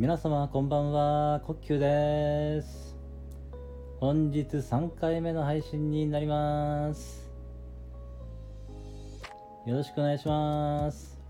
[0.00, 2.96] 皆様こんばんは呼吸です。
[3.98, 7.30] 本日3回目の配信になります。
[9.66, 11.20] よろしくお願いします。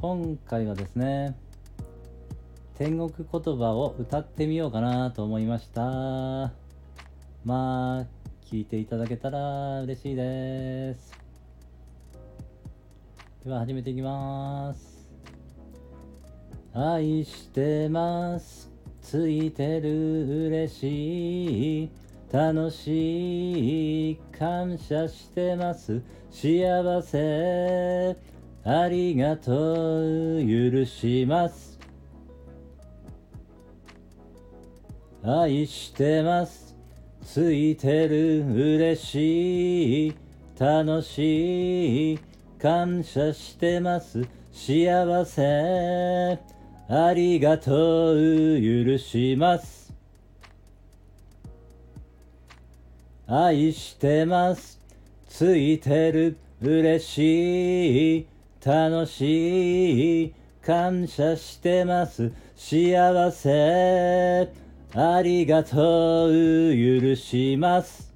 [0.00, 1.36] 今回はですね
[2.76, 5.82] 天国言葉を歌ってみようかなと思いました。
[7.44, 8.06] まあ
[8.50, 11.12] 聞いていただけたら嬉しいです。
[13.44, 14.97] では始めていきます。
[16.74, 18.70] 愛してます。
[19.00, 21.90] ついてる嬉しい。
[22.30, 24.18] 楽しい。
[24.38, 26.02] 感謝してます。
[26.30, 28.16] 幸せ。
[28.64, 30.40] ありがとう。
[30.42, 31.78] 許します。
[35.22, 36.76] 愛してます。
[37.22, 40.14] ついてる嬉しい。
[40.58, 42.18] 楽しい。
[42.58, 44.22] 感謝してます。
[44.52, 46.57] 幸せ。
[46.90, 49.92] ありがとう許します。
[53.26, 54.80] 愛してます。
[55.26, 58.26] ついてる嬉しい。
[58.64, 60.34] 楽しい。
[60.62, 62.32] 感謝してます。
[62.56, 64.50] 幸せ。
[64.94, 68.14] ありがとう許します。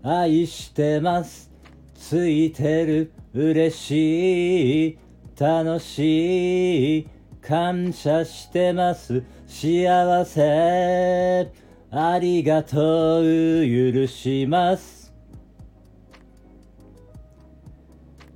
[0.00, 1.50] 愛してます。
[1.96, 5.03] ついてる嬉しい。
[5.38, 7.08] 楽しい。
[7.40, 9.22] 感謝してます。
[9.46, 11.50] 幸せ。
[11.90, 13.22] ありがとう。
[13.22, 15.12] 許します。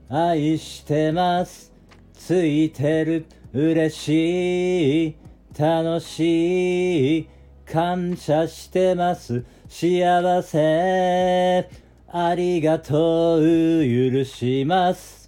[0.08, 1.72] 愛してます。
[2.12, 3.26] ついてる。
[3.52, 5.16] 嬉しい。
[5.58, 7.28] 楽しい。
[7.64, 9.44] 感謝してます。
[9.68, 11.68] 幸せ。
[12.08, 13.40] ありがとう。
[13.40, 15.27] 許します。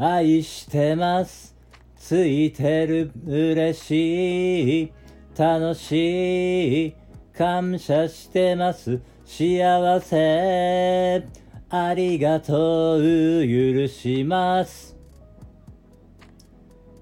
[0.00, 1.56] 愛してます。
[1.96, 4.92] ついてる嬉しい。
[5.36, 6.94] 楽しい。
[7.36, 9.00] 感謝してます。
[9.24, 11.26] 幸せ。
[11.68, 13.00] ありがとう。
[13.00, 14.96] 許します。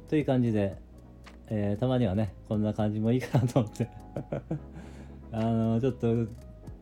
[0.08, 0.78] という感じで、
[1.48, 3.90] えー、たまにはねこんな感じもいいかなと思って。
[5.32, 6.14] あのちょっと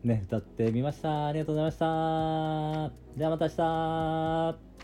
[0.05, 1.27] ね歌ってみました。
[1.27, 2.93] ありがとうございました。
[3.17, 4.74] じゃあまた明日。